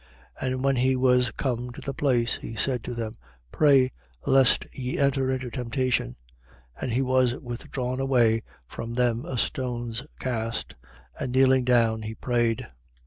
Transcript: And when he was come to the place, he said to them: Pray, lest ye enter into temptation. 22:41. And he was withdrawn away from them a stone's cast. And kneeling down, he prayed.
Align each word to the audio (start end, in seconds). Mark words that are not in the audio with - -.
And 0.41 0.63
when 0.63 0.77
he 0.77 0.95
was 0.95 1.29
come 1.29 1.69
to 1.73 1.79
the 1.81 1.93
place, 1.93 2.37
he 2.37 2.55
said 2.55 2.83
to 2.85 2.95
them: 2.95 3.17
Pray, 3.51 3.91
lest 4.25 4.65
ye 4.73 4.97
enter 4.97 5.29
into 5.29 5.51
temptation. 5.51 6.15
22:41. 6.79 6.81
And 6.81 6.91
he 6.93 7.01
was 7.03 7.35
withdrawn 7.35 7.99
away 7.99 8.41
from 8.65 8.95
them 8.95 9.25
a 9.25 9.37
stone's 9.37 10.01
cast. 10.19 10.73
And 11.19 11.31
kneeling 11.31 11.65
down, 11.65 12.01
he 12.01 12.15
prayed. 12.15 12.65